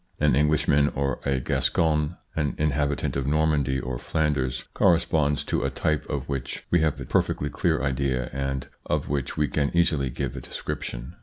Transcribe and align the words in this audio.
An 0.19 0.35
Englishman 0.35 0.89
or 0.95 1.19
a 1.27 1.39
Gascon, 1.39 2.17
an 2.35 2.55
inhabitant 2.57 3.15
of 3.15 3.27
Normandy 3.27 3.79
or 3.79 3.99
Flanders, 3.99 4.63
corresponds 4.73 5.43
to 5.43 5.61
a 5.63 5.69
type 5.69 6.09
of 6.09 6.27
which 6.27 6.63
we 6.71 6.79
have 6.79 6.99
a 6.99 7.05
perfectly 7.05 7.49
clear 7.51 7.83
idea 7.83 8.27
and 8.33 8.67
of 8.87 9.09
which 9.09 9.37
we 9.37 9.47
can 9.47 9.69
easily 9.77 10.09
give 10.09 10.35
a 10.35 10.41
description. 10.41 11.17